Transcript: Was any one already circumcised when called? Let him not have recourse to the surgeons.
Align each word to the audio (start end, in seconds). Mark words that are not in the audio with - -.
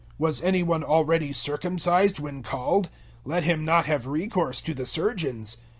Was 0.17 0.41
any 0.41 0.63
one 0.63 0.83
already 0.83 1.31
circumcised 1.31 2.17
when 2.19 2.41
called? 2.41 2.89
Let 3.23 3.43
him 3.43 3.63
not 3.63 3.85
have 3.85 4.07
recourse 4.07 4.59
to 4.61 4.73
the 4.73 4.87
surgeons. 4.87 5.57